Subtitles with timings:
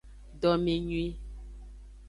[0.41, 1.07] Domenyui.